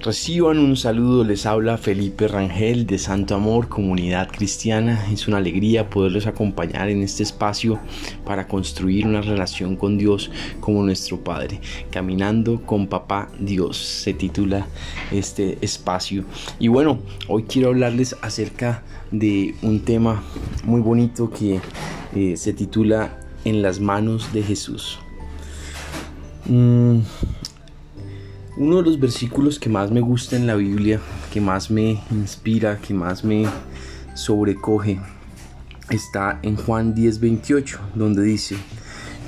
[0.00, 5.04] Reciban un saludo, les habla Felipe Rangel de Santo Amor, Comunidad Cristiana.
[5.12, 7.80] Es una alegría poderles acompañar en este espacio
[8.24, 10.30] para construir una relación con Dios
[10.60, 11.60] como nuestro Padre.
[11.90, 14.68] Caminando con Papá Dios se titula
[15.10, 16.24] este espacio.
[16.60, 20.22] Y bueno, hoy quiero hablarles acerca de un tema
[20.62, 21.60] muy bonito que
[22.14, 25.00] eh, se titula En las manos de Jesús.
[26.46, 27.00] Mm,
[28.58, 31.00] uno de los versículos que más me gusta en la Biblia,
[31.32, 33.46] que más me inspira, que más me
[34.14, 34.98] sobrecoge,
[35.90, 38.56] está en Juan 10:28, donde dice,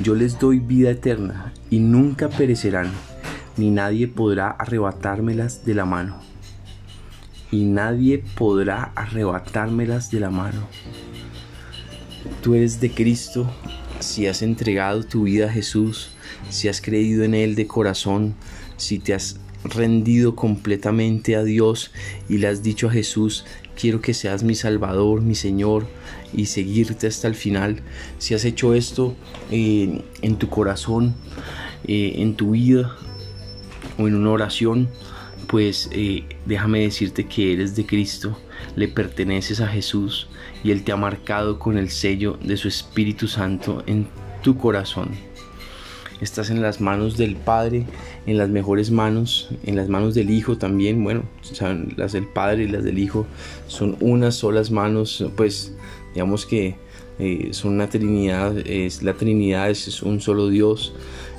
[0.00, 2.92] yo les doy vida eterna y nunca perecerán,
[3.56, 6.20] ni nadie podrá arrebatármelas de la mano.
[7.50, 10.68] Y nadie podrá arrebatármelas de la mano.
[12.42, 13.50] Tú eres de Cristo,
[13.98, 16.10] si has entregado tu vida a Jesús,
[16.48, 18.34] si has creído en Él de corazón,
[18.76, 21.90] si te has rendido completamente a Dios
[22.28, 23.44] y le has dicho a Jesús,
[23.78, 25.86] quiero que seas mi Salvador, mi Señor,
[26.32, 27.82] y seguirte hasta el final,
[28.18, 29.16] si has hecho esto
[29.50, 31.14] eh, en tu corazón,
[31.86, 32.96] eh, en tu vida
[33.98, 34.88] o en una oración,
[35.46, 38.38] pues eh, déjame decirte que eres de Cristo,
[38.74, 40.28] le perteneces a Jesús
[40.64, 44.08] y Él te ha marcado con el sello de su Espíritu Santo en
[44.42, 45.10] tu corazón
[46.20, 47.86] estás en las manos del Padre,
[48.26, 51.22] en las mejores manos, en las manos del Hijo también, bueno,
[51.96, 53.26] las del Padre y las del Hijo
[53.66, 55.74] son unas solas manos, pues
[56.14, 56.76] digamos que
[57.18, 60.94] eh, son una Trinidad, es la Trinidad es, un solo Dios,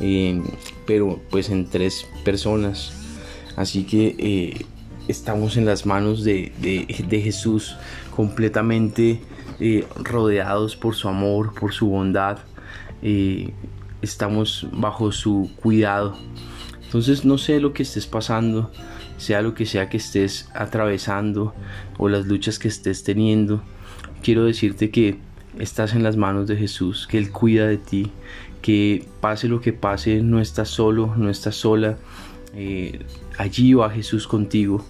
[0.00, 0.40] eh,
[0.86, 2.92] pero pues en tres personas,
[3.56, 4.66] así que eh,
[5.08, 7.76] estamos en las manos de, de Jesús
[8.14, 9.20] completamente
[10.02, 12.38] rodeados por su amor, por su bondad
[14.02, 16.16] estamos bajo su cuidado.
[16.84, 18.70] Entonces no sé lo que estés pasando,
[19.16, 21.54] sea lo que sea que estés atravesando
[21.96, 23.62] o las luchas que estés teniendo,
[24.22, 25.16] quiero decirte que
[25.58, 28.10] estás en las manos de Jesús, que Él cuida de ti,
[28.60, 31.96] que pase lo que pase, no estás solo, no estás sola.
[32.54, 33.00] Eh,
[33.38, 34.84] allí va Jesús contigo,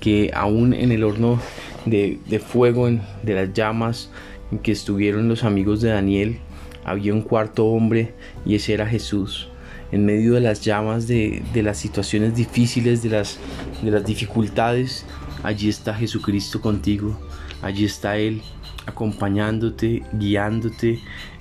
[0.00, 1.40] que aún en el horno
[1.86, 4.10] de, de fuego, de las llamas
[4.50, 6.38] en que estuvieron los amigos de Daniel,
[6.84, 9.48] había un cuarto hombre y ese era Jesús.
[9.90, 13.38] En medio de las llamas, de, las situaciones difíciles, de las,
[13.82, 15.04] de las dificultades,
[15.42, 17.18] allí está Jesucristo contigo.
[17.60, 18.42] Allí está Él
[18.86, 20.98] acompañándote, guiándote,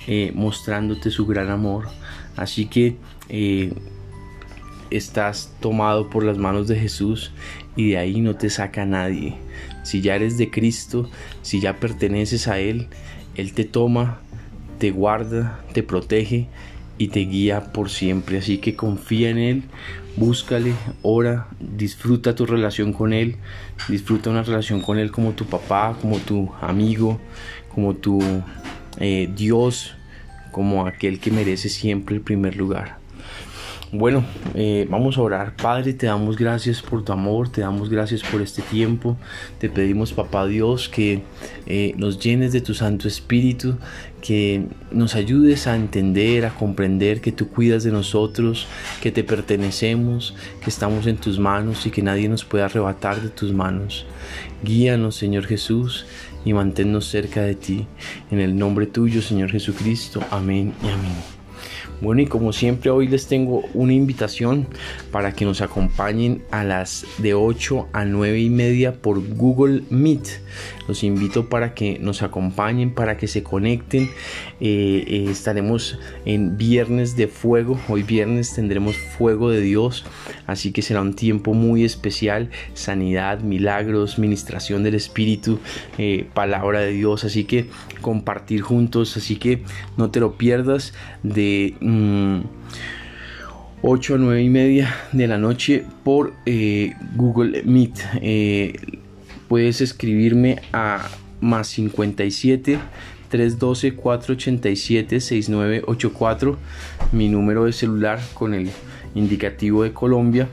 [0.08, 1.88] eh, mostrándote su gran amor.
[2.36, 2.98] Así que
[3.30, 3.74] eh,
[4.90, 7.32] estás tomado por las manos de Jesús
[7.76, 9.36] y de ahí no te saca nadie.
[9.84, 11.10] Si ya eres de Cristo,
[11.42, 12.88] si ya perteneces a Él,
[13.36, 14.20] Él te toma
[14.82, 16.48] te guarda, te protege
[16.98, 18.40] y te guía por siempre.
[18.40, 19.64] Así que confía en Él,
[20.18, 23.36] búscale, ora, disfruta tu relación con Él,
[23.90, 27.20] disfruta una relación con Él como tu papá, como tu amigo,
[27.76, 28.24] como tu
[28.98, 29.94] eh, Dios,
[30.52, 33.01] como aquel que merece siempre el primer lugar.
[33.94, 34.24] Bueno,
[34.56, 35.54] eh, vamos a orar.
[35.58, 39.18] Padre, te damos gracias por tu amor, te damos gracias por este tiempo.
[39.60, 41.24] Te pedimos, papá Dios, que
[41.66, 43.76] eh, nos llenes de tu Santo Espíritu,
[44.22, 48.66] que nos ayudes a entender, a comprender que tú cuidas de nosotros,
[49.02, 53.28] que te pertenecemos, que estamos en tus manos y que nadie nos puede arrebatar de
[53.28, 54.06] tus manos.
[54.64, 56.06] Guíanos, Señor Jesús,
[56.46, 57.88] y manténnos cerca de ti.
[58.32, 60.22] En el nombre tuyo, Señor Jesucristo.
[60.32, 61.41] Amén y amén.
[62.02, 64.66] Bueno, y como siempre hoy les tengo una invitación
[65.12, 70.28] para que nos acompañen a las de 8 a 9 y media por Google Meet.
[70.88, 74.10] Los invito para que nos acompañen, para que se conecten.
[74.60, 77.80] Eh, eh, estaremos en Viernes de Fuego.
[77.88, 80.04] Hoy viernes tendremos Fuego de Dios.
[80.48, 82.50] Así que será un tiempo muy especial.
[82.74, 85.60] Sanidad, milagros, ministración del Espíritu,
[85.98, 87.24] eh, palabra de Dios.
[87.24, 87.68] Así que
[88.02, 89.16] compartir juntos.
[89.18, 89.62] Así que
[89.98, 91.76] no te lo pierdas de...
[93.82, 98.00] 8 mm, a 9 y media de la noche por eh, Google Meet.
[98.22, 98.74] Eh,
[99.48, 101.10] puedes escribirme a
[101.42, 102.80] más 57
[103.30, 106.58] 312 487 6984
[107.12, 108.70] mi número de celular con el
[109.16, 110.48] indicativo de Colombia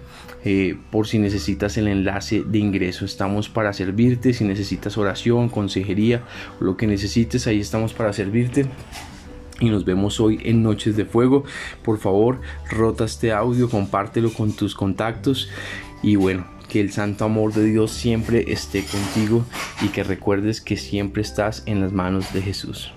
[0.44, 3.04] eh, por si necesitas el enlace de ingreso.
[3.04, 4.32] Estamos para servirte.
[4.32, 6.22] Si necesitas oración consejería
[6.60, 8.66] lo que necesites ahí estamos para servirte
[9.60, 11.44] y nos vemos hoy en Noches de Fuego.
[11.82, 12.40] Por favor,
[12.70, 15.48] rota este audio, compártelo con tus contactos
[16.02, 19.44] y bueno, que el santo amor de Dios siempre esté contigo
[19.82, 22.92] y que recuerdes que siempre estás en las manos de Jesús.